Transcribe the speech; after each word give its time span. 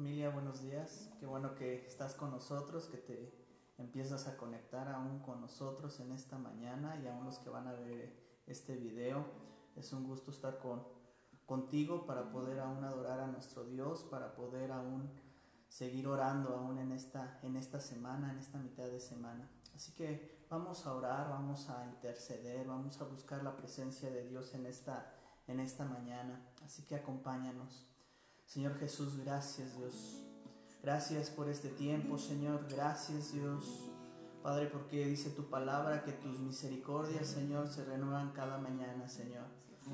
Familia, 0.00 0.30
buenos 0.30 0.62
días. 0.62 1.10
Qué 1.20 1.26
bueno 1.26 1.54
que 1.54 1.86
estás 1.86 2.14
con 2.14 2.30
nosotros, 2.30 2.86
que 2.86 2.96
te 2.96 3.34
empiezas 3.76 4.28
a 4.28 4.38
conectar 4.38 4.88
aún 4.88 5.18
con 5.18 5.42
nosotros 5.42 6.00
en 6.00 6.12
esta 6.12 6.38
mañana 6.38 6.98
y 7.04 7.06
aún 7.06 7.26
los 7.26 7.38
que 7.38 7.50
van 7.50 7.68
a 7.68 7.74
ver 7.74 8.40
este 8.46 8.76
video. 8.76 9.26
Es 9.76 9.92
un 9.92 10.06
gusto 10.06 10.30
estar 10.30 10.58
con, 10.58 10.82
contigo 11.44 12.06
para 12.06 12.32
poder 12.32 12.60
aún 12.60 12.82
adorar 12.82 13.20
a 13.20 13.26
nuestro 13.26 13.66
Dios, 13.66 14.04
para 14.04 14.34
poder 14.34 14.72
aún 14.72 15.10
seguir 15.68 16.08
orando 16.08 16.56
aún 16.56 16.78
en 16.78 16.92
esta, 16.92 17.38
en 17.42 17.56
esta 17.56 17.78
semana, 17.78 18.32
en 18.32 18.38
esta 18.38 18.56
mitad 18.56 18.88
de 18.88 19.00
semana. 19.00 19.50
Así 19.74 19.92
que 19.92 20.46
vamos 20.48 20.86
a 20.86 20.94
orar, 20.94 21.28
vamos 21.28 21.68
a 21.68 21.84
interceder, 21.84 22.66
vamos 22.66 22.98
a 23.02 23.04
buscar 23.04 23.42
la 23.44 23.54
presencia 23.54 24.08
de 24.10 24.26
Dios 24.26 24.54
en 24.54 24.64
esta, 24.64 25.12
en 25.46 25.60
esta 25.60 25.84
mañana. 25.84 26.40
Así 26.64 26.86
que 26.86 26.94
acompáñanos. 26.94 27.89
Señor 28.50 28.76
Jesús, 28.80 29.16
gracias 29.24 29.76
Dios. 29.78 30.24
Gracias 30.82 31.30
por 31.30 31.48
este 31.48 31.68
tiempo, 31.68 32.18
Señor. 32.18 32.66
Gracias 32.68 33.32
Dios. 33.32 33.92
Padre, 34.42 34.66
porque 34.66 35.06
dice 35.06 35.30
tu 35.30 35.48
palabra 35.48 36.02
que 36.02 36.10
tus 36.10 36.40
misericordias, 36.40 37.28
Señor, 37.28 37.68
se 37.68 37.84
renuevan 37.84 38.32
cada 38.32 38.58
mañana, 38.58 39.06
Señor. 39.06 39.44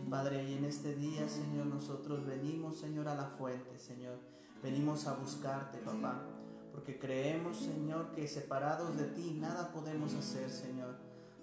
Padre, 0.08 0.48
y 0.48 0.54
en 0.54 0.64
este 0.64 0.94
día, 0.94 1.28
Señor, 1.28 1.66
nosotros 1.66 2.24
venimos, 2.24 2.78
Señor, 2.78 3.08
a 3.08 3.14
la 3.14 3.26
fuente, 3.26 3.78
Señor. 3.78 4.18
Venimos 4.62 5.06
a 5.06 5.16
buscarte, 5.16 5.76
papá. 5.76 6.22
Porque 6.72 6.98
creemos, 6.98 7.58
Señor, 7.58 8.12
que 8.12 8.26
separados 8.26 8.96
de 8.96 9.04
ti 9.04 9.36
nada 9.38 9.70
podemos 9.70 10.14
hacer, 10.14 10.48
Señor. 10.48 10.96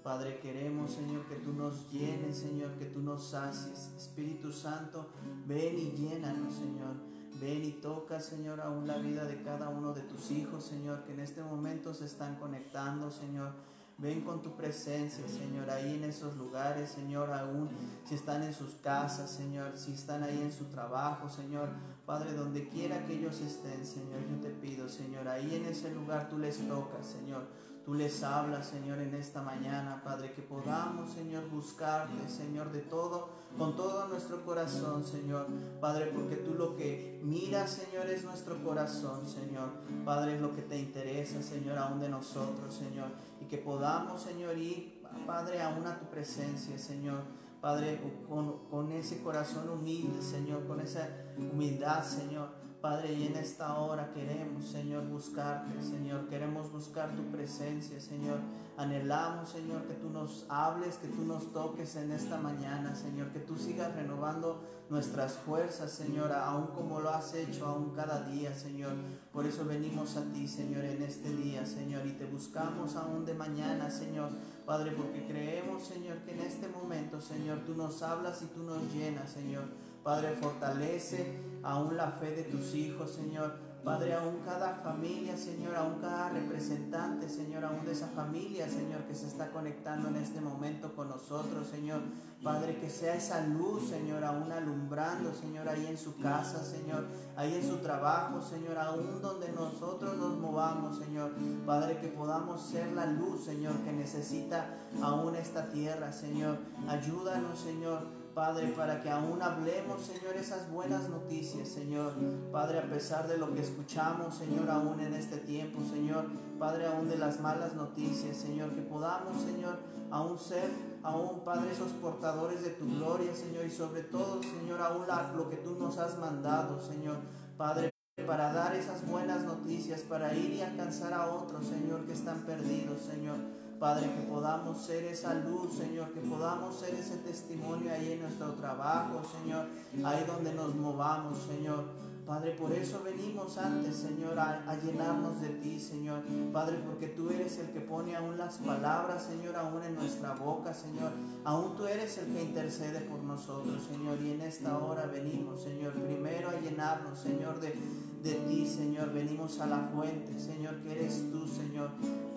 Padre, 0.04 0.38
queremos, 0.40 0.92
Señor, 0.92 1.26
que 1.28 1.36
tú 1.36 1.54
nos 1.54 1.90
llenes, 1.90 2.40
Señor, 2.40 2.78
que 2.78 2.88
tú 2.88 3.02
nos 3.02 3.30
sacies. 3.30 3.94
Espíritu 3.96 4.52
Santo, 4.52 5.08
ven 5.48 5.80
y 5.80 5.92
llénanos, 5.92 6.56
Señor. 6.56 7.13
Ven 7.40 7.64
y 7.64 7.72
toca, 7.72 8.20
Señor, 8.20 8.62
aún 8.62 8.88
la 8.88 8.98
vida 8.98 9.26
de 9.26 9.42
cada 9.42 9.70
uno 9.70 9.94
de 9.94 10.02
tus 10.02 10.32
hijos, 10.32 10.64
Señor, 10.66 11.04
que 11.04 11.14
en 11.14 11.20
este 11.20 11.42
momento 11.42 11.94
se 11.94 12.06
están 12.06 12.36
conectando, 12.36 13.10
Señor. 13.10 13.52
Ven 13.98 14.22
con 14.22 14.42
tu 14.42 14.56
presencia, 14.56 15.28
Señor, 15.28 15.70
ahí 15.70 15.96
en 15.96 16.04
esos 16.04 16.36
lugares, 16.36 16.90
Señor, 16.90 17.32
aún 17.32 17.70
si 18.06 18.16
están 18.16 18.44
en 18.44 18.54
sus 18.54 18.74
casas, 18.76 19.30
Señor, 19.30 19.78
si 19.78 19.94
están 19.94 20.24
ahí 20.24 20.42
en 20.42 20.52
su 20.52 20.66
trabajo, 20.66 21.30
Señor. 21.30 21.70
Padre, 22.06 22.34
donde 22.34 22.68
quiera 22.68 23.06
que 23.06 23.14
ellos 23.14 23.40
estén, 23.40 23.86
Señor, 23.86 24.20
yo 24.30 24.36
te 24.42 24.50
pido, 24.50 24.90
Señor, 24.90 25.28
ahí 25.28 25.56
en 25.56 25.66
ese 25.66 25.94
lugar 25.94 26.30
tú 26.30 26.38
les 26.38 26.68
tocas, 26.68 27.06
Señor. 27.06 27.44
Tú 27.86 27.94
les 27.94 28.24
hablas, 28.24 28.68
Señor, 28.68 29.00
en 29.00 29.14
esta 29.14 29.42
mañana, 29.42 30.02
Padre, 30.06 30.32
que 30.32 30.42
podamos, 30.42 31.12
Señor, 31.12 31.50
buscarte, 31.50 32.30
Señor, 32.30 32.72
de 32.72 32.80
todo, 32.80 33.28
con 33.58 33.76
todo 33.76 34.08
nuestro 34.08 34.46
corazón, 34.46 35.06
Señor. 35.06 35.48
Padre, 35.82 36.12
porque 36.14 36.38
tú 36.38 36.54
lo 36.54 36.78
que 36.78 37.20
miras, 37.24 37.72
Señor, 37.72 38.08
es 38.08 38.24
nuestro 38.24 38.64
corazón, 38.64 39.28
Señor. 39.28 39.70
Padre, 40.06 40.36
es 40.36 40.42
lo 40.42 40.56
que 40.56 40.62
te 40.62 40.80
interesa, 40.80 41.42
Señor, 41.42 41.78
aún 41.78 42.00
de 42.00 42.08
nosotros, 42.08 42.74
Señor. 42.74 43.10
Y 43.42 43.46
que 43.46 43.58
podamos, 43.58 44.22
Señor, 44.22 44.58
ir, 44.58 45.04
Padre, 45.28 45.62
aún 45.62 45.86
a 45.86 46.00
tu 46.00 46.06
presencia, 46.06 46.78
Señor. 46.78 47.24
Padre, 47.64 47.98
con, 48.28 48.68
con 48.70 48.92
ese 48.92 49.24
corazón 49.24 49.70
humilde, 49.70 50.22
Señor, 50.22 50.68
con 50.68 50.82
esa 50.82 51.08
humildad, 51.38 52.04
Señor. 52.04 52.50
Padre, 52.84 53.14
y 53.14 53.28
en 53.28 53.38
esta 53.38 53.80
hora 53.80 54.12
queremos, 54.14 54.66
Señor, 54.66 55.08
buscarte, 55.08 55.82
Señor. 55.82 56.28
Queremos 56.28 56.70
buscar 56.70 57.16
tu 57.16 57.24
presencia, 57.32 57.98
Señor. 58.02 58.40
Anhelamos, 58.76 59.48
Señor, 59.48 59.84
que 59.84 59.94
tú 59.94 60.10
nos 60.10 60.46
hables, 60.50 60.98
que 60.98 61.08
tú 61.08 61.24
nos 61.24 61.54
toques 61.54 61.96
en 61.96 62.12
esta 62.12 62.36
mañana, 62.36 62.94
Señor. 62.94 63.32
Que 63.32 63.40
tú 63.40 63.56
sigas 63.56 63.96
renovando 63.96 64.62
nuestras 64.90 65.38
fuerzas, 65.38 65.94
Señor, 65.94 66.34
aún 66.34 66.68
como 66.76 67.00
lo 67.00 67.12
has 67.12 67.34
hecho, 67.36 67.68
aún 67.68 67.92
cada 67.96 68.24
día, 68.24 68.54
Señor. 68.54 68.92
Por 69.32 69.46
eso 69.46 69.64
venimos 69.64 70.18
a 70.18 70.24
ti, 70.34 70.46
Señor, 70.46 70.84
en 70.84 71.04
este 71.04 71.34
día, 71.34 71.66
Señor. 71.66 72.06
Y 72.06 72.12
te 72.12 72.26
buscamos 72.26 72.98
aún 72.98 73.24
de 73.24 73.34
mañana, 73.34 73.90
Señor. 73.90 74.30
Padre, 74.66 74.92
porque 74.92 75.26
creemos, 75.26 75.86
Señor, 75.86 76.18
que 76.26 76.34
en 76.34 76.42
este 76.42 76.68
momento, 76.68 77.22
Señor, 77.22 77.60
tú 77.60 77.76
nos 77.76 78.04
hablas 78.04 78.42
y 78.42 78.48
tú 78.48 78.62
nos 78.62 78.94
llenas, 78.94 79.32
Señor. 79.32 79.64
Padre, 80.04 80.36
fortalece 80.36 81.53
aún 81.64 81.98
la 81.98 82.12
fe 82.12 82.32
de 82.32 82.44
tus 82.44 82.76
hijos, 82.76 83.12
Señor. 83.12 83.74
Padre, 83.84 84.14
aún 84.14 84.40
cada 84.46 84.76
familia, 84.76 85.36
Señor, 85.36 85.76
aún 85.76 85.96
cada 86.00 86.30
representante, 86.30 87.28
Señor, 87.28 87.66
aún 87.66 87.86
de 87.86 87.92
esa 87.92 88.08
familia, 88.08 88.70
Señor, 88.70 89.02
que 89.04 89.14
se 89.14 89.28
está 89.28 89.52
conectando 89.52 90.08
en 90.08 90.16
este 90.16 90.40
momento 90.40 90.96
con 90.96 91.10
nosotros, 91.10 91.68
Señor. 91.68 92.00
Padre, 92.42 92.78
que 92.80 92.90
sea 92.90 93.16
esa 93.16 93.46
luz, 93.46 93.90
Señor, 93.90 94.24
aún 94.24 94.50
alumbrando, 94.54 95.34
Señor, 95.34 95.68
ahí 95.68 95.86
en 95.86 95.98
su 95.98 96.18
casa, 96.18 96.64
Señor, 96.64 97.08
ahí 97.36 97.56
en 97.56 97.68
su 97.68 97.80
trabajo, 97.80 98.42
Señor, 98.42 98.78
aún 98.78 99.22
donde 99.22 99.52
nosotros 99.52 100.16
nos 100.16 100.38
movamos, 100.38 100.98
Señor. 100.98 101.34
Padre, 101.66 101.98
que 101.98 102.08
podamos 102.08 102.62
ser 102.62 102.90
la 102.94 103.06
luz, 103.06 103.44
Señor, 103.44 103.74
que 103.84 103.92
necesita 103.92 104.78
aún 105.02 105.36
esta 105.36 105.70
tierra, 105.72 106.14
Señor. 106.14 106.58
Ayúdanos, 106.88 107.60
Señor 107.60 108.23
Padre, 108.34 108.70
para 108.70 109.00
que 109.00 109.12
aún 109.12 109.40
hablemos, 109.44 110.02
Señor, 110.02 110.36
esas 110.36 110.72
buenas 110.72 111.08
noticias, 111.08 111.70
Señor. 111.70 112.14
Padre, 112.52 112.80
a 112.80 112.90
pesar 112.90 113.28
de 113.28 113.38
lo 113.38 113.54
que 113.54 113.62
escuchamos, 113.62 114.36
Señor, 114.36 114.72
aún 114.72 115.00
en 115.00 115.14
este 115.14 115.38
tiempo, 115.38 115.84
Señor. 115.84 116.26
Padre, 116.58 116.88
aún 116.88 117.08
de 117.08 117.18
las 117.18 117.40
malas 117.40 117.76
noticias, 117.76 118.36
Señor, 118.36 118.74
que 118.74 118.82
podamos, 118.82 119.40
Señor, 119.44 119.78
aún 120.10 120.40
ser, 120.40 120.72
aún, 121.04 121.42
Padre, 121.42 121.74
esos 121.74 121.92
portadores 121.92 122.64
de 122.64 122.72
tu 122.72 122.88
gloria, 122.88 123.36
Señor, 123.36 123.66
y 123.66 123.72
sobre 123.72 124.02
todo, 124.02 124.42
Señor, 124.42 124.82
aún 124.82 125.06
lo 125.38 125.50
que 125.52 125.58
tú 125.58 125.76
nos 125.78 126.00
has 126.00 126.18
mandado, 126.18 126.80
Señor. 126.80 127.18
Padre, 127.56 127.92
para 128.26 128.52
dar 128.52 128.76
esas 128.76 129.06
buenas 129.06 129.44
noticias, 129.44 130.02
para 130.02 130.34
ir 130.34 130.54
y 130.54 130.62
alcanzar 130.62 131.14
a 131.14 131.32
otros, 131.32 131.68
Señor, 131.68 132.06
que 132.06 132.14
están 132.14 132.40
perdidos, 132.48 133.00
Señor. 133.02 133.38
Padre, 133.80 134.12
que 134.14 134.22
podamos 134.22 134.82
ser 134.82 135.04
esa 135.06 135.34
luz, 135.34 135.74
Señor, 135.78 136.12
que 136.14 136.22
podamos 136.22 136.80
ser 136.80 136.94
ese 136.96 137.18
testimonio 137.18 137.92
ahí 137.92 138.14
en 138.14 138.22
nuestro 138.22 138.54
trabajo, 138.54 139.22
Señor, 139.42 139.66
ahí 140.06 140.24
donde 140.26 140.54
nos 140.54 140.74
movamos, 140.76 141.38
Señor. 141.40 141.84
Padre, 142.26 142.52
por 142.52 142.72
eso 142.72 143.02
venimos 143.04 143.58
antes, 143.58 143.98
Señor, 143.98 144.40
a, 144.40 144.76
llenarnos 144.82 145.42
de 145.42 145.50
ti, 145.50 145.78
Señor. 145.78 146.22
Padre, 146.54 146.78
porque 146.86 147.08
tú 147.08 147.30
eres 147.30 147.60
el 147.60 147.72
que 147.72 147.82
pone 147.82 148.16
aún 148.16 148.38
las 148.38 148.60
palabras, 148.60 149.24
Señor, 149.24 149.58
aún 149.58 149.84
en 149.84 149.96
nuestra 149.96 150.34
boca, 150.34 150.74
Señor. 150.74 151.12
Aún 151.44 151.76
tú 151.76 151.86
eres 151.86 152.18
el 152.20 152.34
que 152.34 152.44
intercede 152.44 153.02
por 153.02 153.20
nosotros, 153.20 153.84
Señor. 153.92 154.18
Y 154.22 154.32
en 154.32 154.42
esta 154.42 154.78
hora 154.78 155.06
venimos, 155.08 155.62
Señor, 155.62 155.94
primero 155.94 156.50
a 156.50 156.62
llenarnos, 156.62 157.20
Señor, 157.20 157.60
de, 157.60 157.76
de 158.24 158.34
ti, 158.48 158.66
Señor. 158.66 159.12
Venimos 159.12 159.60
a 159.60 159.66
la 159.66 159.80
fuente, 159.94 160.40
Señor, 160.40 160.76
que 160.82 160.94
eres 160.94 161.30
tú, 161.30 161.46
Señor. 161.46 161.90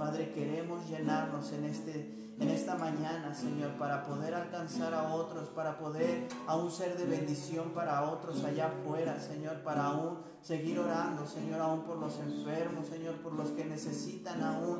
Padre, 0.06 0.30
queremos 0.30 0.88
llenarnos 0.88 1.50
en, 1.50 1.64
este, 1.64 2.36
en 2.38 2.48
esta 2.48 2.76
mañana, 2.76 3.34
Señor, 3.34 3.72
para 3.72 4.04
poder 4.04 4.34
alcanzar 4.34 4.94
a 4.94 5.12
otros, 5.12 5.48
para 5.48 5.78
poder 5.78 6.28
aún 6.46 6.70
ser 6.70 6.96
de 6.96 7.06
bendición 7.06 7.70
para 7.70 8.08
otros 8.08 8.44
allá 8.44 8.68
afuera, 8.68 9.18
Señor, 9.18 9.64
para 9.64 9.86
aún 9.86 10.18
seguir 10.42 10.78
orando, 10.78 11.26
Señor, 11.26 11.60
aún 11.60 11.82
por 11.82 11.96
los 11.98 12.20
enfermos, 12.20 12.86
Señor, 12.86 13.16
por 13.16 13.32
los 13.32 13.48
que 13.48 13.64
necesitan 13.64 14.40
aún 14.44 14.78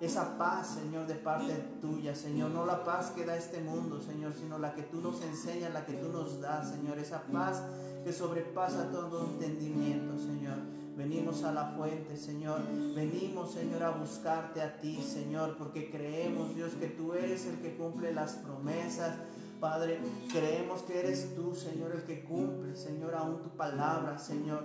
esa 0.00 0.36
paz, 0.36 0.80
Señor, 0.80 1.06
de 1.06 1.14
parte 1.14 1.54
tuya, 1.80 2.16
Señor. 2.16 2.50
No 2.50 2.66
la 2.66 2.82
paz 2.82 3.12
que 3.12 3.24
da 3.24 3.36
este 3.36 3.60
mundo, 3.60 4.00
Señor, 4.00 4.32
sino 4.32 4.58
la 4.58 4.74
que 4.74 4.82
tú 4.82 5.00
nos 5.00 5.22
enseñas, 5.22 5.72
la 5.72 5.86
que 5.86 5.92
tú 5.92 6.08
nos 6.08 6.40
das, 6.40 6.70
Señor. 6.70 6.98
Esa 6.98 7.22
paz 7.32 7.62
que 8.02 8.12
sobrepasa 8.12 8.90
todo 8.90 9.26
entendimiento, 9.26 10.18
Señor. 10.18 10.83
Venimos 10.96 11.42
a 11.42 11.52
la 11.52 11.66
fuente, 11.76 12.16
Señor. 12.16 12.60
Venimos, 12.94 13.52
Señor, 13.52 13.82
a 13.82 13.90
buscarte 13.90 14.62
a 14.62 14.78
ti, 14.80 15.02
Señor, 15.02 15.56
porque 15.58 15.90
creemos, 15.90 16.54
Dios, 16.54 16.72
que 16.74 16.86
tú 16.86 17.14
eres 17.14 17.46
el 17.46 17.56
que 17.58 17.76
cumple 17.76 18.12
las 18.12 18.34
promesas. 18.34 19.16
Padre, 19.60 19.98
creemos 20.30 20.82
que 20.82 21.00
eres 21.00 21.34
tú, 21.34 21.54
Señor, 21.54 21.92
el 21.92 22.04
que 22.04 22.22
cumple, 22.22 22.76
Señor, 22.76 23.14
aún 23.14 23.42
tu 23.42 23.48
palabra, 23.56 24.18
Señor. 24.18 24.64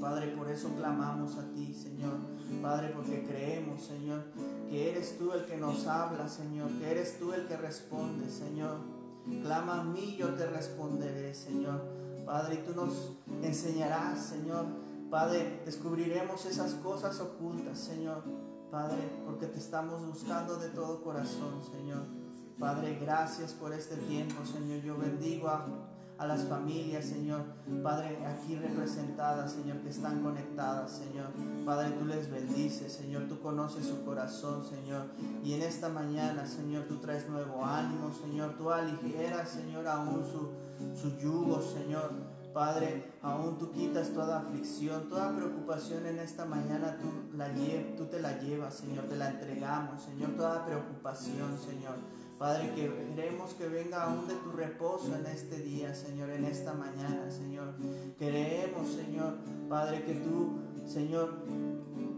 Padre, 0.00 0.28
por 0.28 0.50
eso 0.50 0.70
clamamos 0.76 1.36
a 1.36 1.50
ti, 1.52 1.74
Señor. 1.74 2.14
Padre, 2.62 2.92
porque 2.94 3.24
creemos, 3.24 3.82
Señor, 3.82 4.22
que 4.70 4.90
eres 4.90 5.18
tú 5.18 5.32
el 5.32 5.44
que 5.44 5.56
nos 5.56 5.86
habla, 5.86 6.28
Señor, 6.28 6.70
que 6.78 6.90
eres 6.90 7.18
tú 7.18 7.32
el 7.32 7.46
que 7.46 7.56
responde, 7.56 8.30
Señor. 8.30 8.78
Clama 9.42 9.80
a 9.80 9.84
mí, 9.84 10.16
yo 10.18 10.34
te 10.34 10.46
responderé, 10.46 11.34
Señor. 11.34 11.82
Padre, 12.24 12.54
y 12.54 12.66
tú 12.66 12.74
nos 12.74 13.12
enseñarás, 13.42 14.24
Señor. 14.24 14.83
Padre, 15.10 15.62
descubriremos 15.64 16.44
esas 16.46 16.74
cosas 16.74 17.20
ocultas, 17.20 17.78
Señor. 17.78 18.22
Padre, 18.70 19.08
porque 19.24 19.46
te 19.46 19.58
estamos 19.58 20.04
buscando 20.04 20.56
de 20.56 20.68
todo 20.70 21.02
corazón, 21.02 21.62
Señor. 21.70 22.02
Padre, 22.58 22.98
gracias 23.00 23.52
por 23.52 23.72
este 23.72 23.96
tiempo, 23.96 24.44
Señor. 24.44 24.82
Yo 24.82 24.96
bendigo 24.96 25.48
a, 25.48 25.64
a 26.18 26.26
las 26.26 26.44
familias, 26.44 27.04
Señor. 27.04 27.42
Padre, 27.82 28.18
aquí 28.26 28.56
representadas, 28.56 29.52
Señor, 29.52 29.78
que 29.78 29.90
están 29.90 30.22
conectadas, 30.22 30.90
Señor. 30.90 31.28
Padre, 31.64 31.90
tú 31.90 32.04
les 32.04 32.30
bendices, 32.30 32.92
Señor. 32.92 33.28
Tú 33.28 33.40
conoces 33.40 33.86
su 33.86 34.04
corazón, 34.04 34.64
Señor. 34.64 35.06
Y 35.44 35.52
en 35.52 35.62
esta 35.62 35.88
mañana, 35.88 36.46
Señor, 36.46 36.84
tú 36.88 36.96
traes 36.96 37.28
nuevo 37.28 37.64
ánimo, 37.64 38.12
Señor. 38.12 38.56
Tú 38.56 38.70
aligeras, 38.70 39.50
Señor, 39.50 39.86
aún 39.86 40.24
su, 40.24 40.50
su 41.00 41.16
yugo, 41.18 41.62
Señor. 41.62 42.33
Padre, 42.54 43.04
aún 43.20 43.58
tú 43.58 43.72
quitas 43.72 44.10
toda 44.10 44.38
aflicción, 44.38 45.08
toda 45.08 45.34
preocupación 45.34 46.06
en 46.06 46.20
esta 46.20 46.44
mañana, 46.44 46.96
tú, 47.02 47.36
la 47.36 47.48
tú 47.96 48.04
te 48.04 48.22
la 48.22 48.38
llevas, 48.38 48.74
Señor, 48.74 49.06
te 49.06 49.16
la 49.16 49.30
entregamos, 49.30 50.00
Señor, 50.00 50.36
toda 50.36 50.64
preocupación, 50.64 51.58
Señor. 51.58 51.96
Padre, 52.38 52.72
que 52.76 52.92
queremos 53.08 53.54
que 53.54 53.66
venga 53.66 54.04
aún 54.04 54.28
de 54.28 54.34
tu 54.34 54.52
reposo 54.52 55.16
en 55.16 55.26
este 55.26 55.62
día, 55.62 55.92
Señor, 55.94 56.30
en 56.30 56.44
esta 56.44 56.74
mañana, 56.74 57.28
Señor. 57.28 57.74
Queremos, 58.16 58.88
Señor, 58.88 59.34
Padre, 59.68 60.04
que 60.04 60.14
tú, 60.14 60.60
Señor, 60.86 61.34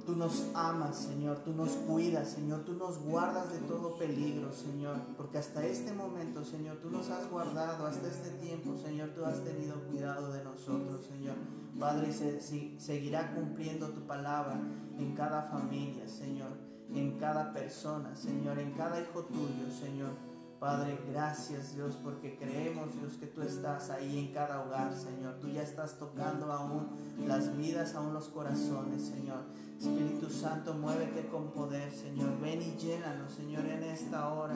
Tú 0.07 0.15
nos 0.15 0.47
amas, 0.55 0.97
Señor, 0.99 1.39
tú 1.39 1.53
nos 1.53 1.71
cuidas, 1.71 2.29
Señor, 2.29 2.61
tú 2.61 2.75
nos 2.75 2.97
guardas 3.01 3.53
de 3.53 3.59
todo 3.59 3.97
peligro, 3.97 4.53
Señor, 4.53 4.99
porque 5.17 5.39
hasta 5.39 5.67
este 5.67 5.93
momento, 5.93 6.45
Señor, 6.45 6.77
tú 6.77 6.91
nos 6.91 7.11
has 7.11 7.29
guardado, 7.29 7.87
hasta 7.87 8.07
este 8.07 8.31
tiempo, 8.39 8.77
Señor, 8.77 9.11
tú 9.11 9.25
has 9.25 9.43
tenido 9.43 9.75
cuidado 9.89 10.33
de 10.33 10.45
nosotros, 10.45 11.05
Señor. 11.05 11.35
Padre, 11.81 12.13
se, 12.13 12.41
seguirá 12.79 13.35
cumpliendo 13.35 13.89
tu 13.89 14.07
palabra 14.07 14.61
en 14.97 15.13
cada 15.17 15.43
familia, 15.43 16.09
Señor, 16.09 16.53
en 16.95 17.19
cada 17.19 17.53
persona, 17.53 18.15
Señor, 18.15 18.61
en 18.61 18.75
cada 18.75 19.01
hijo 19.01 19.25
tuyo, 19.25 19.71
Señor. 19.77 20.36
Padre, 20.59 20.99
gracias 21.11 21.75
Dios 21.75 21.99
porque 22.03 22.39
creemos 22.39 22.95
Dios 22.99 23.15
que 23.19 23.27
tú 23.27 23.43
estás 23.43 23.91
ahí 23.91 24.19
en 24.19 24.33
cada 24.33 24.63
hogar, 24.65 24.95
Señor. 24.95 25.39
Tú 25.41 25.49
ya 25.49 25.63
estás 25.63 25.99
tocando 25.99 26.51
aún 26.51 26.89
las 27.27 27.55
vidas, 27.57 27.95
aún 27.95 28.15
los 28.15 28.29
corazones, 28.29 29.03
Señor. 29.03 29.45
Espíritu 29.79 30.31
Santo, 30.31 30.73
muévete 30.73 31.27
con 31.29 31.51
poder, 31.51 31.93
Señor. 31.93 32.41
Ven 32.41 32.63
y 32.63 32.77
llénanos, 32.77 33.33
Señor, 33.33 33.67
en 33.67 33.83
esta 33.83 34.33
hora. 34.33 34.55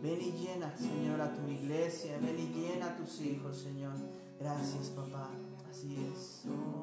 Ven 0.00 0.20
y 0.20 0.32
llena, 0.32 0.74
Señor, 0.76 1.20
a 1.20 1.34
tu 1.34 1.48
iglesia. 1.48 2.18
Ven 2.22 2.38
y 2.38 2.46
llena 2.54 2.86
a 2.86 2.96
tus 2.96 3.20
hijos, 3.20 3.58
Señor. 3.58 3.92
Gracias, 4.38 4.90
papá. 4.90 5.30
Así 5.68 5.96
es. 5.96 6.44
Oh. 6.46 6.79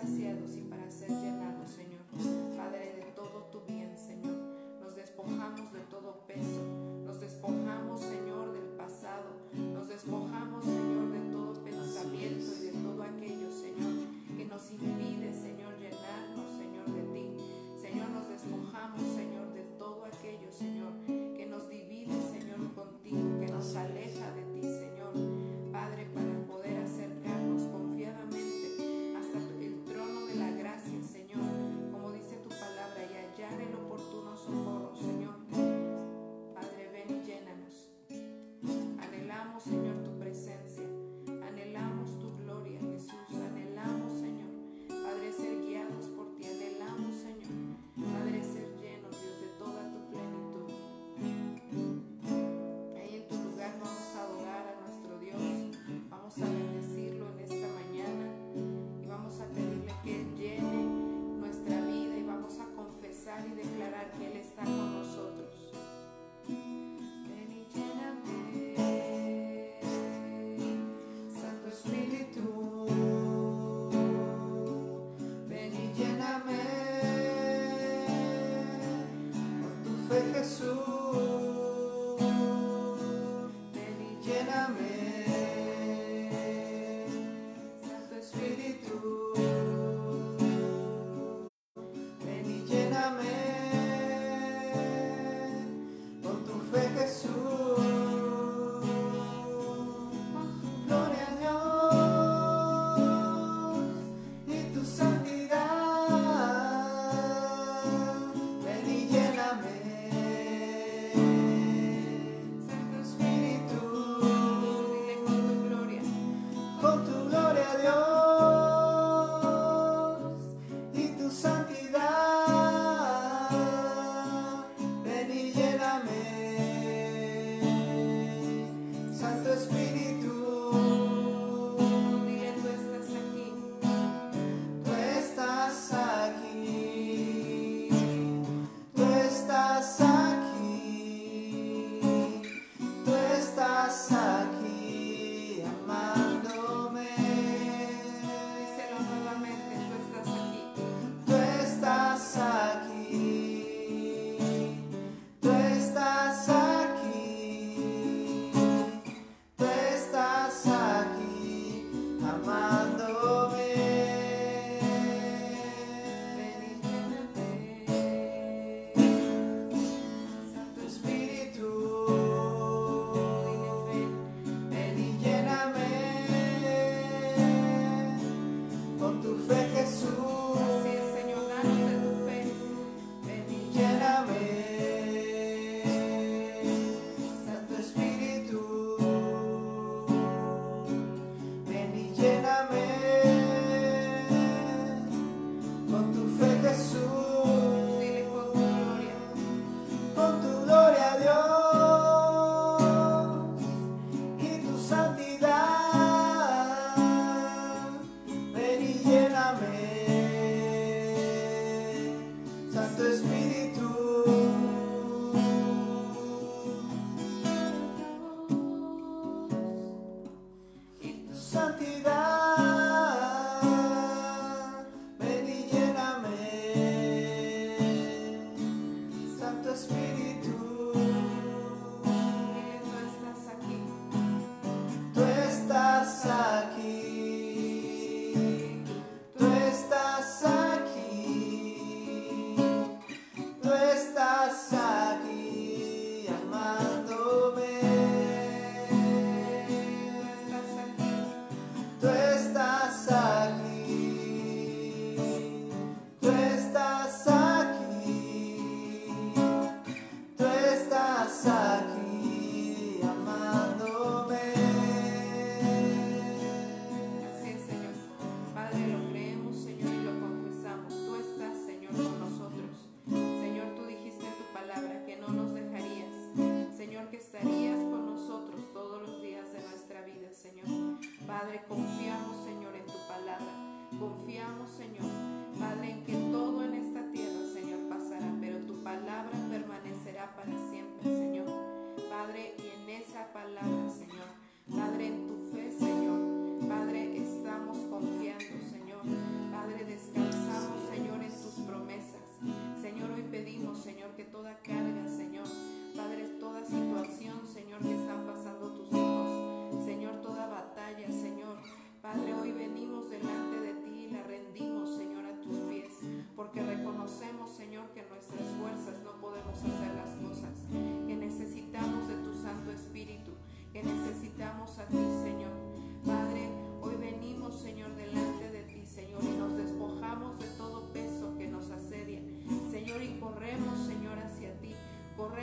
Saciados 0.00 0.56
y 0.56 0.67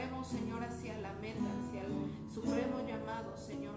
Señor, 0.06 0.64
hacia 0.64 0.98
la 1.00 1.14
meta, 1.14 1.46
hacia 1.60 1.82
el 1.82 1.94
supremo 2.32 2.80
llamado, 2.88 3.36
Señor. 3.38 3.76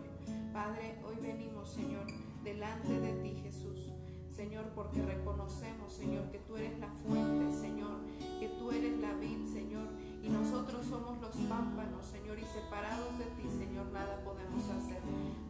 Padre, 0.53 0.99
hoy 1.03 1.17
venimos, 1.23 1.71
Señor, 1.71 2.07
delante 2.45 3.01
de 3.01 3.13
ti, 3.23 3.41
Jesús. 3.43 3.93
Señor, 4.35 4.67
porque 4.75 5.03
reconocemos, 5.03 5.93
Señor, 5.93 6.31
que 6.31 6.39
tú 6.39 6.57
eres 6.57 6.79
la 6.79 6.89
fuente, 6.89 7.59
Señor, 7.59 7.99
que 8.39 8.49
tú 8.49 8.71
eres 8.71 9.01
la 9.01 9.15
vid, 9.15 9.45
Señor, 9.53 9.89
y 10.23 10.29
nosotros 10.29 10.87
somos 10.87 11.19
los 11.21 11.35
pámpanos, 11.49 12.05
Señor, 12.07 12.39
y 12.39 12.45
separados 12.45 13.19
de 13.19 13.25
ti, 13.25 13.49
Señor, 13.59 13.87
nada 13.87 14.23
podemos 14.23 14.63
hacer. 14.69 15.01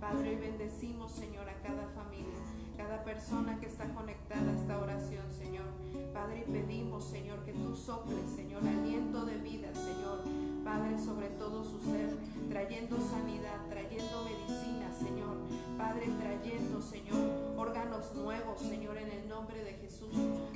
Padre, 0.00 0.30
hoy 0.30 0.36
bendecimos, 0.36 1.12
Señor, 1.12 1.48
a 1.48 1.60
cada 1.60 1.88
familia, 1.88 2.38
cada 2.76 3.02
persona 3.04 3.58
que 3.60 3.66
está 3.66 3.92
conectada 3.94 4.50
a 4.50 4.54
esta 4.54 4.78
oración, 4.78 5.26
Señor. 5.36 5.66
Padre, 6.14 6.44
pedimos, 6.50 7.04
Señor, 7.04 7.44
que 7.44 7.52
tú 7.52 7.74
soples, 7.74 8.30
Señor, 8.34 8.66
aliento 8.66 9.26
de 9.26 9.36
vida, 9.38 9.68
Señor. 9.74 10.47
Padre, 10.68 10.98
sobre 11.02 11.28
todo 11.30 11.64
su 11.64 11.78
ser, 11.80 12.14
trayendo 12.50 12.98
sanidad, 12.98 13.56
trayendo 13.70 14.22
medicina, 14.22 14.92
Señor. 14.92 15.38
Padre, 15.78 16.10
trayendo, 16.20 16.82
Señor, 16.82 17.56
órganos 17.56 18.14
nuevos, 18.14 18.60
Señor, 18.60 18.98
en 18.98 19.10
el 19.10 19.28
nombre 19.30 19.64
de 19.64 19.72
Jesús. 19.72 20.12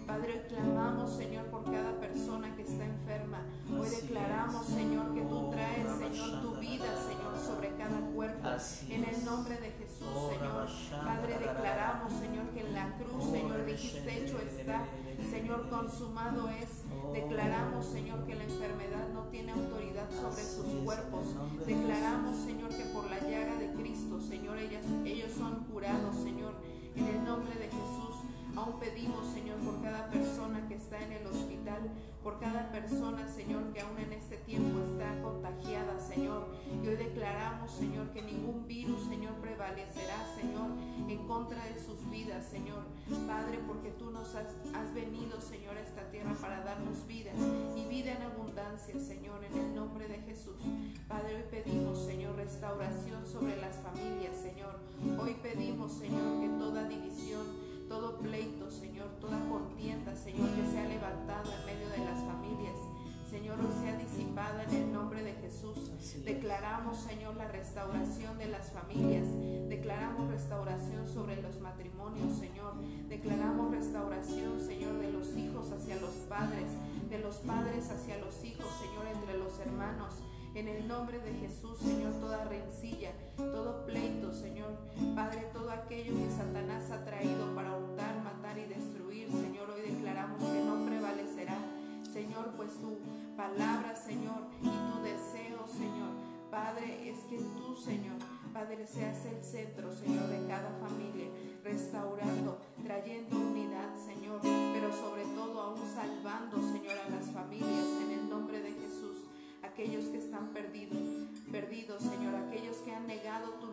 Padre, 0.06 0.34
hoy 0.34 0.48
clamamos, 0.50 1.16
Señor, 1.16 1.46
por 1.46 1.64
cada 1.64 1.98
persona 1.98 2.54
que 2.54 2.60
está 2.60 2.84
enferma. 2.84 3.38
Hoy 3.70 3.88
declaramos, 3.88 4.66
Señor, 4.66 5.14
que 5.14 5.22
tú 5.22 5.50
traes, 5.50 5.86
Señor, 5.98 6.42
tu 6.42 6.60
vida, 6.60 6.92
Señor, 7.08 7.38
sobre 7.46 7.74
cada 7.76 7.98
cuerpo. 8.14 8.48
En 8.90 9.04
el 9.04 9.24
nombre 9.24 9.56
de 9.56 9.70
Jesús, 9.70 10.12
Señor. 10.28 10.68
Padre, 11.06 11.38
declaramos, 11.38 12.12
Señor, 12.12 12.50
que 12.50 12.60
en 12.60 12.74
la 12.74 12.98
cruz, 12.98 13.30
Señor, 13.30 13.64
dijiste 13.64 14.24
hecho 14.24 14.38
está. 14.38 14.84
Señor, 15.30 15.70
consumado 15.70 16.50
es. 16.50 16.81
Declaramos, 17.12 17.86
Señor, 17.86 18.24
que 18.26 18.34
la 18.34 18.44
enfermedad 18.44 19.08
no 19.12 19.22
tiene 19.24 19.52
autoridad 19.52 20.08
sobre 20.10 20.42
sus 20.42 20.66
cuerpos. 20.84 21.24
Declaramos, 21.66 22.36
Señor, 22.36 22.70
que 22.70 22.84
por 22.86 23.10
la 23.10 23.18
llaga 23.20 23.56
de 23.56 23.72
Cristo, 23.72 24.20
Señor, 24.20 24.58
ellas, 24.58 24.84
ellos 25.04 25.32
son 25.32 25.64
curados, 25.64 26.16
Señor. 26.16 26.54
En 26.94 27.06
el 27.06 27.24
nombre 27.24 27.54
de 27.54 27.66
Jesús, 27.66 28.16
aún 28.54 28.78
pedimos, 28.78 29.26
Señor, 29.32 29.58
por 29.60 29.82
cada 29.82 30.10
persona 30.10 30.68
que 30.68 30.74
está 30.74 31.02
en 31.02 31.12
el 31.12 31.26
hospital, 31.26 31.90
por 32.22 32.38
cada 32.38 32.70
persona, 32.70 33.26
Señor, 33.28 33.72
que 33.72 33.80
aún 33.80 33.98
en 33.98 34.12
este 34.12 34.36
tiempo 34.36 34.78
está 34.80 35.20
contagiada, 35.22 35.98
Señor. 35.98 36.48
Y 36.82 36.88
hoy 36.88 36.96
declaramos, 36.96 37.70
Señor, 37.70 38.10
que 38.12 38.22
ningún 38.22 38.66
virus, 38.66 39.04
Señor, 39.08 39.34
prevalecerá, 39.34 40.21
en 41.12 41.26
contra 41.26 41.62
de 41.66 41.78
sus 41.78 42.08
vidas, 42.10 42.46
Señor. 42.46 42.84
Padre, 43.26 43.60
porque 43.66 43.90
tú 43.90 44.10
nos 44.10 44.34
has, 44.34 44.94
venido, 44.94 45.40
Señor, 45.40 45.76
a 45.76 45.80
esta 45.80 46.10
tierra 46.10 46.34
para 46.40 46.64
darnos 46.64 47.06
vida 47.06 47.32
y 47.76 47.84
vida 47.86 48.12
en 48.12 48.22
abundancia, 48.22 48.98
Señor, 48.98 49.44
en 49.44 49.58
el 49.58 49.74
nombre 49.74 50.08
de 50.08 50.18
Jesús. 50.20 50.56
Padre, 51.08 51.36
hoy 51.36 51.44
pedimos, 51.50 51.98
Señor, 51.98 52.36
restauración 52.36 53.26
sobre 53.26 53.60
las 53.60 53.76
familias, 53.76 54.36
Señor. 54.40 54.78
Hoy 55.20 55.36
pedimos, 55.42 55.92
Señor, 55.92 56.40
que 56.40 56.48
toda 56.58 56.88
división, 56.88 57.46
todo 57.88 58.18
pleito, 58.18 58.70
Señor, 58.70 59.08
toda 59.20 59.38
contienda, 59.48 60.16
Señor, 60.16 60.48
que 60.50 60.70
se 60.70 60.78
ha 60.78 60.88
levantado 60.88 61.52
en 61.52 61.66
medio 61.66 61.88
de 61.90 61.98
las 61.98 62.18
familias. 62.24 62.91
Señor, 63.32 63.58
hoy 63.60 63.72
sea 63.82 63.96
disipada 63.96 64.62
en 64.64 64.74
el 64.76 64.92
nombre 64.92 65.22
de 65.22 65.32
Jesús. 65.32 65.90
Declaramos, 66.22 66.98
Señor, 66.98 67.34
la 67.36 67.48
restauración 67.48 68.36
de 68.36 68.48
las 68.48 68.70
familias. 68.72 69.26
Declaramos 69.70 70.30
restauración 70.30 71.08
sobre 71.08 71.40
los 71.40 71.58
matrimonios, 71.58 72.36
Señor. 72.36 72.74
Declaramos 73.08 73.70
restauración, 73.70 74.60
Señor, 74.60 74.98
de 74.98 75.12
los 75.12 75.34
hijos 75.34 75.72
hacia 75.72 75.96
los 75.96 76.12
padres, 76.28 76.68
de 77.08 77.18
los 77.20 77.36
padres 77.36 77.90
hacia 77.90 78.18
los 78.18 78.44
hijos, 78.44 78.66
Señor, 78.82 79.06
entre 79.06 79.38
los 79.38 79.58
hermanos. 79.60 80.12
En 80.54 80.68
el 80.68 80.86
nombre 80.86 81.18
de 81.18 81.32
Jesús, 81.32 81.78
Señor, 81.78 82.12
toda 82.20 82.44
rencilla, 82.44 83.12
todo 83.38 83.86
pleito, 83.86 84.30
Señor. 84.30 84.76
Padre, 85.14 85.48
todo 85.54 85.70
aquello 85.70 86.12
que 86.14 86.30
Satanás 86.36 86.90
ha 86.90 87.02
traído 87.02 87.54
para 87.54 87.78
hurtar, 87.78 88.22
matar 88.22 88.58
y 88.58 88.66
destruir, 88.66 89.30
Señor, 89.30 89.70
hoy 89.70 89.90
declaramos 89.90 90.38
que 90.42 90.64
no. 90.66 90.71
Señor, 92.12 92.52
pues 92.56 92.72
tu 92.80 92.98
palabra, 93.36 93.96
Señor, 93.96 94.42
y 94.60 94.68
tu 94.68 95.02
deseo, 95.02 95.66
Señor. 95.66 96.12
Padre, 96.50 97.08
es 97.08 97.20
que 97.24 97.38
tú, 97.38 97.74
Señor, 97.74 98.18
Padre, 98.52 98.86
seas 98.86 99.24
el 99.24 99.42
centro, 99.42 99.90
Señor, 99.90 100.28
de 100.28 100.46
cada 100.46 100.70
familia, 100.78 101.28
restaurando, 101.64 102.60
trayendo 102.84 103.36
unidad, 103.36 103.96
Señor, 103.96 104.40
pero 104.42 104.92
sobre 104.92 105.24
todo 105.34 105.58
aún 105.62 105.80
salvando, 105.94 106.58
Señor, 106.60 106.98
a 106.98 107.08
las 107.08 107.30
familias 107.30 107.88
en 108.04 108.10
el 108.10 108.28
nombre 108.28 108.60
de 108.60 108.72
Jesús 108.72 108.92
aquellos 109.72 110.04
que 110.06 110.18
están 110.18 110.48
perdidos, 110.48 110.98
perdidos, 111.50 112.02
Señor, 112.02 112.34
aquellos 112.34 112.76
que 112.78 112.92
han 112.92 113.06
negado 113.06 113.54
tu 113.54 113.71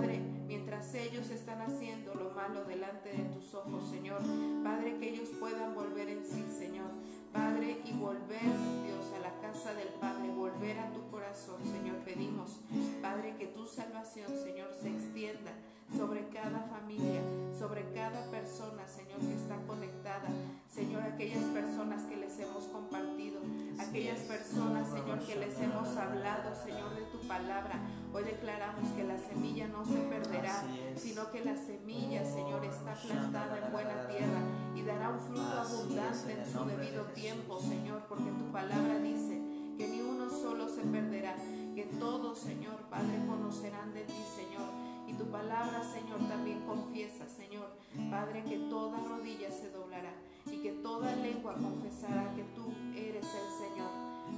Padre, 0.00 0.18
mientras 0.46 0.94
ellos 0.94 1.28
están 1.28 1.60
haciendo 1.60 2.14
lo 2.14 2.30
malo 2.30 2.64
delante 2.64 3.10
de 3.10 3.24
tus 3.34 3.52
ojos, 3.52 3.90
Señor, 3.90 4.22
Padre, 4.64 4.96
que 4.98 5.10
ellos 5.10 5.28
puedan 5.38 5.74
volver 5.74 6.08
en 6.08 6.24
sí, 6.24 6.42
Señor. 6.58 6.88
Padre, 7.34 7.82
y 7.84 7.92
volver, 7.92 8.40
Dios, 8.40 9.12
a 9.14 9.20
la 9.20 9.38
casa 9.42 9.74
del 9.74 9.88
Padre, 10.00 10.30
volver 10.30 10.78
a 10.78 10.90
tu 10.90 11.06
corazón, 11.10 11.60
Señor. 11.64 11.98
Pedimos, 11.98 12.60
Padre, 13.02 13.36
que 13.36 13.48
tu 13.48 13.66
salvación, 13.66 14.32
Señor, 14.42 14.70
se 14.80 14.88
extienda 14.88 15.52
sobre 15.96 16.28
cada 16.28 16.60
familia, 16.68 17.20
sobre 17.58 17.92
cada 17.92 18.30
persona, 18.30 18.86
Señor, 18.86 19.18
que 19.18 19.34
está 19.34 19.56
conectada. 19.66 20.28
Señor, 20.68 21.02
aquellas 21.02 21.44
personas 21.44 22.04
que 22.04 22.16
les 22.16 22.38
hemos 22.38 22.64
compartido, 22.64 23.40
aquellas 23.78 24.20
personas, 24.20 24.88
Señor, 24.88 25.18
que 25.20 25.36
les 25.36 25.58
hemos 25.58 25.88
hablado, 25.96 26.54
Señor, 26.54 26.94
de 26.94 27.02
tu 27.06 27.26
palabra. 27.26 27.80
Hoy 28.12 28.24
declaramos 28.24 28.90
que 28.92 29.04
la 29.04 29.18
semilla 29.18 29.68
no 29.68 29.84
se 29.84 29.98
perderá, 29.98 30.62
sino 30.96 31.30
que 31.30 31.44
la 31.44 31.56
semilla, 31.56 32.24
Señor, 32.24 32.64
está 32.64 32.94
plantada 32.94 33.66
en 33.66 33.72
buena 33.72 34.06
tierra 34.06 34.40
y 34.74 34.82
dará 34.82 35.10
un 35.10 35.20
fruto 35.20 35.60
abundante 35.60 36.32
en 36.32 36.52
su 36.52 36.64
debido 36.64 37.04
tiempo, 37.14 37.60
Señor, 37.60 38.04
porque 38.08 38.30
tu 38.30 38.52
palabra 38.52 38.98
dice 39.00 39.42
que 39.76 39.88
ni 39.88 40.00
uno 40.00 40.30
solo 40.30 40.68
se 40.68 40.82
perderá, 40.82 41.34
que 41.74 41.88
todos, 41.98 42.38
Señor, 42.38 42.76
Padre, 42.90 43.24
conocerán 43.26 43.92
de 43.92 44.04
ti, 44.04 44.14
Señor 44.36 44.79
tu 45.20 45.30
palabra, 45.30 45.82
Señor, 45.84 46.18
también 46.28 46.60
confiesa, 46.62 47.28
Señor, 47.28 47.68
Padre, 48.10 48.42
que 48.44 48.56
toda 48.70 48.98
rodilla 49.00 49.50
se 49.50 49.70
doblará 49.70 50.14
y 50.46 50.62
que 50.62 50.72
toda 50.72 51.14
lengua 51.16 51.54
confesará 51.54 52.32
que 52.34 52.44
tú 52.54 52.72
eres 52.96 53.26
el 53.26 53.68
Señor. 53.68 53.90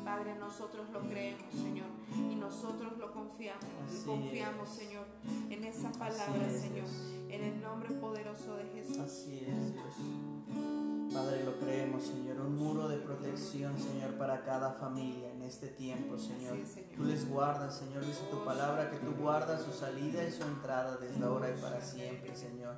Padre, 0.05 0.35
nosotros 0.35 0.89
lo 0.91 1.01
creemos, 1.03 1.53
Señor, 1.53 1.87
y 2.17 2.35
nosotros 2.35 2.99
lo 2.99 3.13
confiamos. 3.13 3.65
confiamos, 4.05 4.69
Señor, 4.69 5.07
en 5.51 5.65
esa 5.65 5.93
palabra, 5.93 6.51
Señor, 6.51 6.89
en 7.29 7.43
el 7.43 7.63
nombre 7.63 7.91
poderoso 7.95 8.57
de 8.57 8.65
Jesús. 8.75 8.99
Así 8.99 9.45
es, 9.47 9.75
Dios. 9.75 10.92
Padre, 11.13 11.45
lo 11.45 11.59
creemos, 11.59 12.05
Señor, 12.05 12.41
un 12.41 12.57
muro 12.57 12.89
de 12.89 12.97
protección, 12.97 13.77
Señor, 13.79 14.13
para 14.13 14.45
cada 14.45 14.73
familia 14.73 15.31
en 15.31 15.43
este 15.43 15.69
tiempo, 15.69 16.17
Señor. 16.17 16.57
Tú 16.97 17.05
les 17.05 17.29
guardas, 17.29 17.77
Señor, 17.77 18.07
dice 18.07 18.23
tu 18.31 18.43
palabra 18.45 18.91
que 18.91 18.97
tú 18.97 19.13
guardas 19.21 19.63
su 19.63 19.73
salida 19.73 20.25
y 20.25 20.33
su 20.33 20.43
entrada 20.43 20.97
desde 20.97 21.23
ahora 21.23 21.51
y 21.51 21.61
para 21.61 21.83
siempre, 21.83 22.35
Señor. 22.35 22.77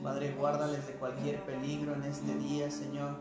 Padre, 0.00 0.34
guárdales 0.38 0.86
de 0.86 0.94
cualquier 0.94 1.44
peligro 1.44 1.94
en 1.94 2.04
este 2.04 2.34
día, 2.36 2.70
Señor. 2.70 3.16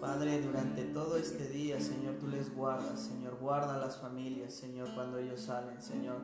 Padre, 0.00 0.40
durante 0.40 0.84
todo 0.84 1.16
este 1.16 1.48
día, 1.48 1.80
Señor, 1.80 2.14
tú 2.20 2.28
les 2.28 2.54
guardas, 2.54 3.00
Señor, 3.00 3.38
guarda 3.40 3.74
a 3.74 3.78
las 3.78 3.96
familias, 3.96 4.54
Señor, 4.54 4.94
cuando 4.94 5.18
ellos 5.18 5.40
salen, 5.40 5.82
Señor. 5.82 6.18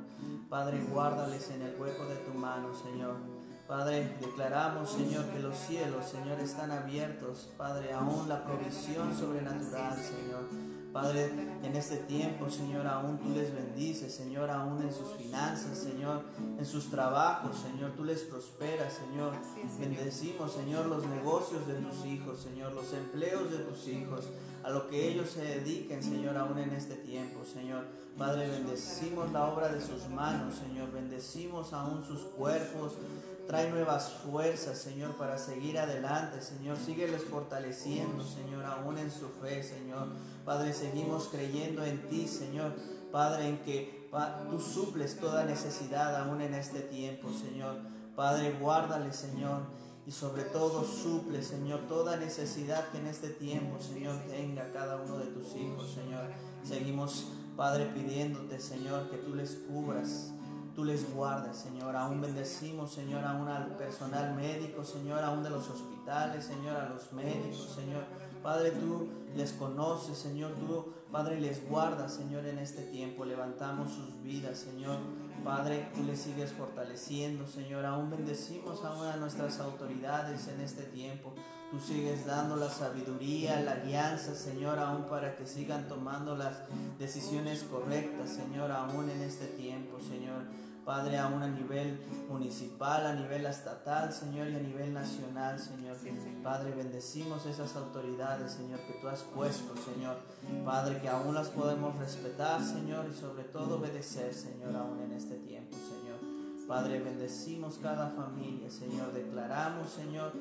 Padre, 0.49 0.85
guárdales 0.89 1.51
en 1.51 1.63
el 1.63 1.81
hueco 1.81 2.05
de 2.07 2.17
tu 2.17 2.33
mano, 2.33 2.73
Señor. 2.75 3.17
Padre, 3.67 4.17
declaramos, 4.21 4.91
Señor, 4.91 5.25
que 5.27 5.41
los 5.41 5.57
cielos, 5.57 6.07
Señor, 6.07 6.41
están 6.41 6.71
abiertos. 6.71 7.49
Padre, 7.57 7.93
aún 7.93 8.29
la 8.29 8.45
provisión 8.45 9.17
sobrenatural, 9.17 9.97
Señor. 9.97 10.73
Padre, 10.93 11.31
en 11.63 11.75
este 11.75 11.97
tiempo, 11.97 12.51
Señor, 12.51 12.87
aún 12.87 13.17
tú 13.19 13.31
les 13.31 13.55
bendices, 13.55 14.15
Señor, 14.15 14.51
aún 14.51 14.83
en 14.83 14.93
sus 14.93 15.15
finanzas, 15.15 15.79
Señor, 15.79 16.23
en 16.59 16.67
sus 16.67 16.91
trabajos, 16.91 17.57
Señor, 17.57 17.93
tú 17.93 18.05
les 18.05 18.21
prosperas, 18.21 18.93
Señor. 18.93 19.33
Bendecimos, 19.81 20.53
Señor, 20.53 20.87
los 20.87 21.07
negocios 21.07 21.67
de 21.67 21.75
tus 21.77 22.05
hijos, 22.05 22.41
Señor, 22.41 22.73
los 22.73 22.93
empleos 22.93 23.51
de 23.51 23.59
tus 23.59 23.89
hijos, 23.89 24.29
a 24.63 24.69
lo 24.69 24.87
que 24.89 25.09
ellos 25.09 25.31
se 25.31 25.43
dediquen, 25.43 26.03
Señor, 26.03 26.37
aún 26.37 26.59
en 26.59 26.73
este 26.73 26.97
tiempo, 26.97 27.43
Señor. 27.47 27.87
Padre, 28.19 28.49
bendecimos 28.49 29.33
la 29.33 29.49
obra 29.49 29.73
de 29.73 29.81
sus 29.81 30.07
manos, 30.11 30.57
Señor, 30.57 30.93
bendecimos 30.93 31.73
aún 31.73 32.05
sus 32.05 32.21
cuerpos. 32.21 32.99
Trae 33.47 33.71
nuevas 33.71 34.11
fuerzas, 34.25 34.79
Señor, 34.79 35.17
para 35.17 35.37
seguir 35.37 35.79
adelante, 35.79 36.41
Señor. 36.41 36.79
Sígueles 36.79 37.25
fortaleciendo, 37.25 38.25
Señor, 38.25 38.65
aún 38.65 38.99
en 38.99 39.11
su 39.11 39.29
fe, 39.29 39.63
Señor. 39.63 40.09
Padre, 40.45 40.73
seguimos 40.73 41.29
creyendo 41.29 41.85
en 41.85 42.09
ti, 42.09 42.29
Señor. 42.29 42.73
Padre, 43.11 43.49
en 43.49 43.59
que 43.59 44.09
tú 44.51 44.61
suples 44.61 45.19
toda 45.19 45.45
necesidad 45.45 46.17
aún 46.17 46.41
en 46.41 46.55
este 46.55 46.81
tiempo, 46.81 47.29
Señor. 47.33 47.77
Padre, 48.15 48.57
guárdale, 48.61 49.13
Señor. 49.13 49.63
Y 50.07 50.11
sobre 50.11 50.43
todo 50.45 50.85
suple, 50.85 51.43
Señor, 51.43 51.81
toda 51.87 52.17
necesidad 52.17 52.89
que 52.91 52.99
en 52.99 53.07
este 53.07 53.29
tiempo, 53.29 53.81
Señor, 53.81 54.17
tenga 54.29 54.73
cada 54.73 54.97
uno 54.97 55.19
de 55.19 55.27
tus 55.27 55.55
hijos, 55.55 55.93
Señor. 55.93 56.31
Seguimos, 56.65 57.29
Padre, 57.57 57.87
pidiéndote, 57.87 58.59
Señor, 58.59 59.11
que 59.11 59.19
tú 59.19 59.35
les 59.35 59.53
cubras, 59.55 60.33
tú 60.75 60.85
les 60.85 61.13
guardes, 61.15 61.57
Señor. 61.57 61.95
Aún 61.97 62.21
bendecimos, 62.21 62.93
Señor, 62.93 63.25
aún 63.25 63.49
al 63.49 63.77
personal 63.77 64.35
médico, 64.35 64.85
Señor, 64.85 65.23
aún 65.23 65.43
de 65.43 65.51
los 65.51 65.69
hospitales, 65.69 66.45
Señor, 66.45 66.77
a 66.77 66.89
los 66.89 67.13
médicos, 67.13 67.73
Señor. 67.75 68.05
Padre, 68.43 68.73
tú 68.73 69.09
les 69.37 69.53
conoces, 69.53 70.19
Señor, 70.19 70.53
tú, 70.55 70.93
Padre, 71.11 71.41
les 71.41 71.69
guardas, 71.69 72.15
Señor, 72.15 72.45
en 72.47 72.59
este 72.59 72.83
tiempo. 72.83 73.25
Levantamos 73.25 73.93
sus 73.93 74.23
vidas, 74.23 74.59
Señor. 74.59 74.99
Padre, 75.45 75.91
tú 75.95 76.03
les 76.05 76.21
sigues 76.21 76.53
fortaleciendo, 76.53 77.47
Señor. 77.47 77.85
Aún 77.85 78.11
bendecimos 78.11 78.85
aún 78.85 79.07
a 79.07 79.17
nuestras 79.17 79.61
autoridades 79.61 80.49
en 80.49 80.61
este 80.61 80.85
tiempo. 80.85 81.33
Tú 81.71 81.81
sigues 81.81 82.27
dando 82.27 82.57
la 82.57 82.69
sabiduría, 82.69 83.61
la 83.61 83.77
guianza, 83.77 84.35
Señor, 84.35 84.79
aún 84.79 85.05
para 85.05 85.37
que 85.37 85.47
sigan 85.47 85.89
tomando 85.89 86.37
las 86.37 86.59
decisiones 86.99 87.63
correctas, 87.63 88.29
Señor, 88.29 88.71
aún 88.71 89.09
en 89.09 89.23
este 89.23 89.47
tiempo, 89.47 89.99
Señor. 89.99 90.43
Padre, 90.85 91.17
aún 91.19 91.43
a 91.43 91.49
nivel 91.49 92.01
municipal, 92.29 93.07
a 93.07 93.15
nivel 93.15 93.47
estatal, 93.47 94.13
Señor, 94.13 94.49
y 94.49 94.57
a 94.57 94.61
nivel 94.61 94.93
nacional, 94.93 95.59
Señor. 95.61 95.97
Padre, 96.43 96.73
bendecimos 96.73 97.47
esas 97.47 97.77
autoridades, 97.77 98.53
Señor, 98.53 98.81
que 98.81 98.95
tú 98.95 99.09
has 99.09 99.23
puesto, 99.23 99.75
Señor. 99.77 100.17
Padre, 100.65 101.01
que 101.01 101.09
aún 101.09 101.35
las 101.35 101.51
podemos 101.51 101.97
respetar, 101.99 102.61
Señor, 102.63 103.07
y 103.09 103.15
sobre 103.15 103.45
todo 103.45 103.79
obedecer, 103.79 104.35
Señor, 104.35 104.75
aún 104.75 105.01
en 105.03 105.13
este 105.13 105.37
tiempo, 105.37 105.77
Señor. 105.77 106.19
Padre, 106.67 107.01
bendecimos 107.01 107.79
cada 107.79 108.11
familia, 108.11 108.71
Señor. 108.71 109.13
Declaramos, 109.13 109.91
Señor, 109.91 110.33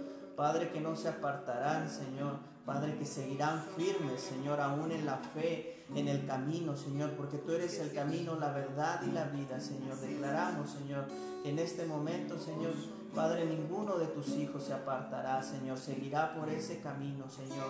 Padre, 0.41 0.71
que 0.71 0.81
no 0.81 0.95
se 0.95 1.07
apartarán, 1.07 1.87
Señor. 1.87 2.37
Padre, 2.65 2.97
que 2.97 3.05
seguirán 3.05 3.63
firmes, 3.77 4.21
Señor, 4.21 4.59
aún 4.59 4.91
en 4.91 5.05
la 5.05 5.17
fe, 5.17 5.85
en 5.93 6.07
el 6.07 6.25
camino, 6.25 6.75
Señor, 6.75 7.11
porque 7.11 7.37
tú 7.37 7.51
eres 7.51 7.77
el 7.77 7.93
camino, 7.93 8.35
la 8.39 8.51
verdad 8.51 9.01
y 9.07 9.11
la 9.11 9.25
vida, 9.25 9.59
Señor. 9.59 9.99
Declaramos, 9.99 10.71
Señor, 10.71 11.05
que 11.43 11.51
en 11.51 11.59
este 11.59 11.85
momento, 11.85 12.39
Señor, 12.39 12.73
Padre, 13.13 13.45
ninguno 13.45 13.99
de 13.99 14.07
tus 14.07 14.29
hijos 14.29 14.63
se 14.63 14.73
apartará, 14.73 15.43
Señor, 15.43 15.77
seguirá 15.77 16.33
por 16.33 16.49
ese 16.49 16.79
camino, 16.79 17.29
Señor. 17.29 17.69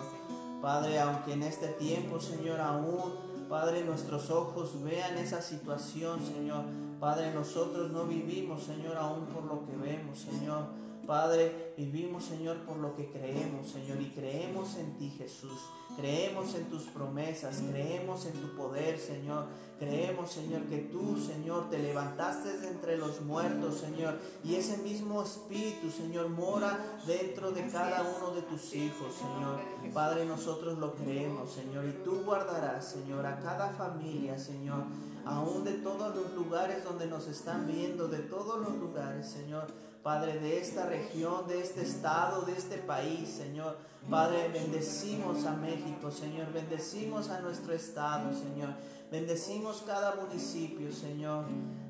Padre, 0.62 0.98
aunque 0.98 1.34
en 1.34 1.42
este 1.42 1.68
tiempo, 1.68 2.20
Señor, 2.20 2.58
aún, 2.58 3.48
Padre, 3.50 3.84
nuestros 3.84 4.30
ojos 4.30 4.82
vean 4.82 5.18
esa 5.18 5.42
situación, 5.42 6.24
Señor. 6.24 6.64
Padre, 6.98 7.34
nosotros 7.34 7.90
no 7.90 8.04
vivimos, 8.06 8.62
Señor, 8.62 8.96
aún 8.96 9.26
por 9.26 9.44
lo 9.44 9.66
que 9.66 9.76
vemos, 9.76 10.18
Señor. 10.18 10.80
Padre, 11.06 11.74
vivimos, 11.76 12.24
Señor, 12.24 12.58
por 12.64 12.76
lo 12.76 12.94
que 12.94 13.10
creemos, 13.10 13.70
Señor, 13.70 14.00
y 14.00 14.10
creemos 14.10 14.76
en 14.76 14.96
ti, 14.98 15.10
Jesús. 15.10 15.58
Creemos 15.96 16.54
en 16.54 16.64
tus 16.70 16.84
promesas, 16.84 17.60
creemos 17.70 18.24
en 18.24 18.32
tu 18.32 18.56
poder, 18.56 18.98
Señor. 18.98 19.46
Creemos, 19.78 20.30
Señor, 20.30 20.62
que 20.62 20.78
tú, 20.78 21.18
Señor, 21.18 21.68
te 21.68 21.78
levantaste 21.78 22.58
de 22.58 22.68
entre 22.68 22.96
los 22.96 23.20
muertos, 23.20 23.78
Señor. 23.78 24.18
Y 24.44 24.54
ese 24.54 24.78
mismo 24.78 25.22
Espíritu, 25.22 25.90
Señor, 25.90 26.28
mora 26.28 26.78
dentro 27.06 27.50
de 27.50 27.66
cada 27.66 28.02
uno 28.02 28.32
de 28.34 28.42
tus 28.42 28.74
hijos, 28.74 29.12
Señor. 29.14 29.60
Padre, 29.92 30.24
nosotros 30.24 30.78
lo 30.78 30.94
creemos, 30.94 31.52
Señor. 31.52 31.84
Y 31.86 32.04
tú 32.04 32.22
guardarás, 32.24 32.88
Señor, 32.88 33.26
a 33.26 33.40
cada 33.40 33.70
familia, 33.70 34.38
Señor. 34.38 34.84
Aún 35.24 35.64
de 35.64 35.72
todos 35.72 36.14
los 36.14 36.32
lugares 36.32 36.84
donde 36.84 37.06
nos 37.06 37.26
están 37.28 37.66
viendo, 37.66 38.08
de 38.08 38.20
todos 38.20 38.60
los 38.60 38.76
lugares, 38.76 39.28
Señor. 39.28 39.66
Padre, 40.02 40.40
de 40.40 40.58
esta 40.58 40.86
región, 40.86 41.46
de 41.46 41.60
este 41.60 41.82
estado, 41.82 42.42
de 42.42 42.52
este 42.52 42.78
país, 42.78 43.28
Señor. 43.28 43.76
Padre, 44.10 44.48
bendecimos 44.52 45.44
a 45.44 45.52
México, 45.52 46.10
Señor. 46.10 46.52
Bendecimos 46.52 47.30
a 47.30 47.40
nuestro 47.40 47.72
estado, 47.72 48.32
Señor. 48.36 48.70
Bendecimos 49.12 49.84
cada 49.86 50.16
municipio, 50.16 50.90
Señor, 50.90 51.44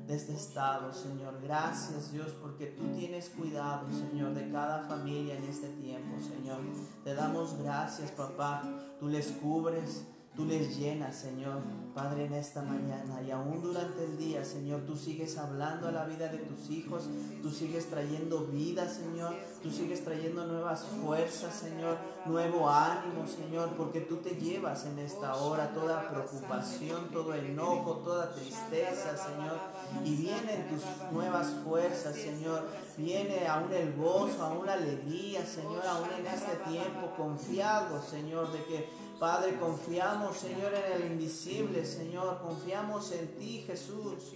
de 0.05 0.15
este 0.15 0.33
estado, 0.33 0.93
Señor. 0.93 1.39
Gracias, 1.41 2.11
Dios, 2.11 2.27
porque 2.39 2.67
tú 2.67 2.83
tienes 2.95 3.29
cuidado, 3.29 3.87
Señor, 3.89 4.35
de 4.35 4.51
cada 4.51 4.83
familia 4.87 5.35
en 5.35 5.45
este 5.45 5.69
tiempo, 5.69 6.19
Señor. 6.19 6.59
Te 7.03 7.15
damos 7.15 7.57
gracias, 7.57 8.11
papá. 8.11 8.61
Tú 8.99 9.07
les 9.07 9.31
cubres. 9.31 10.05
Tú 10.35 10.45
les 10.45 10.77
llenas, 10.77 11.15
Señor, 11.15 11.61
Padre, 11.93 12.25
en 12.25 12.33
esta 12.33 12.63
mañana. 12.63 13.21
Y 13.21 13.29
aún 13.29 13.61
durante 13.61 14.03
el 14.03 14.17
día, 14.17 14.43
Señor, 14.43 14.81
tú 14.81 14.97
sigues 14.97 15.37
hablando 15.37 15.87
a 15.87 15.91
la 15.91 16.05
vida 16.05 16.27
de 16.27 16.39
tus 16.39 16.71
hijos, 16.71 17.07
tú 17.43 17.51
sigues 17.51 17.87
trayendo 17.87 18.47
vida, 18.47 18.89
Señor, 18.89 19.35
tú 19.63 19.71
sigues 19.71 20.03
trayendo 20.03 20.45
nuevas 20.45 20.83
fuerzas, 21.01 21.55
Señor, 21.55 21.97
nuevo 22.25 22.69
ánimo, 22.69 23.25
Señor, 23.25 23.69
porque 23.77 24.01
tú 24.01 24.17
te 24.17 24.31
llevas 24.31 24.85
en 24.85 24.99
esta 24.99 25.35
hora 25.35 25.73
toda 25.73 26.09
preocupación, 26.09 27.09
todo 27.11 27.33
enojo, 27.33 28.01
toda 28.03 28.33
tristeza, 28.33 29.15
Señor, 29.17 29.57
y 30.03 30.15
vienen 30.15 30.67
tus 30.67 30.83
nuevas 31.11 31.47
fuerzas, 31.63 32.15
Señor, 32.15 32.67
viene 32.97 33.47
aún 33.47 33.71
el 33.71 33.95
gozo, 33.95 34.43
aún 34.43 34.65
la 34.65 34.73
alegría, 34.73 35.45
Señor, 35.45 35.81
aún 35.87 36.09
en 36.19 36.27
este 36.27 36.55
tiempo 36.69 37.13
confiado, 37.15 38.03
Señor, 38.03 38.51
de 38.51 38.63
que 38.65 39.03
Padre, 39.19 39.57
confiamos, 39.57 40.35
Señor, 40.35 40.73
en 40.73 41.01
el 41.01 41.11
invisible, 41.13 41.85
Señor. 41.85 42.41
Confiamos 42.41 43.09
en 43.13 43.37
ti, 43.37 43.63
Jesús. 43.65 44.33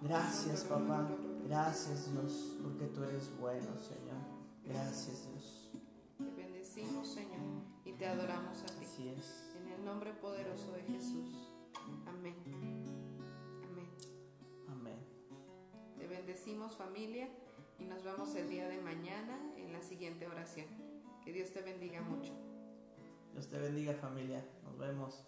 Gracias, 0.00 0.62
papá. 0.64 1.06
Gracias, 1.46 2.10
Dios, 2.10 2.54
porque 2.62 2.86
tú 2.86 3.02
eres 3.02 3.28
bueno, 3.38 3.68
Señor. 3.76 4.21
Gracias, 4.64 5.28
Dios. 5.28 5.72
Te 6.18 6.42
bendecimos, 6.42 7.08
Señor, 7.08 7.40
y 7.84 7.92
te 7.92 8.06
adoramos 8.06 8.62
a 8.62 8.66
ti. 8.66 8.84
Así 8.84 9.08
es. 9.08 9.50
En 9.60 9.68
el 9.72 9.84
nombre 9.84 10.12
poderoso 10.14 10.72
de 10.72 10.82
Jesús. 10.82 11.50
Amén. 12.06 12.36
Amén. 13.64 13.88
Amén. 14.68 14.98
Te 15.98 16.06
bendecimos, 16.06 16.76
familia, 16.76 17.28
y 17.78 17.84
nos 17.84 18.02
vemos 18.04 18.34
el 18.34 18.48
día 18.48 18.68
de 18.68 18.78
mañana 18.78 19.38
en 19.56 19.72
la 19.72 19.82
siguiente 19.82 20.26
oración. 20.26 20.66
Que 21.24 21.32
Dios 21.32 21.52
te 21.52 21.62
bendiga 21.62 22.00
mucho. 22.00 22.32
Dios 23.32 23.48
te 23.48 23.58
bendiga 23.58 23.94
familia. 23.94 24.44
Nos 24.64 24.78
vemos. 24.78 25.24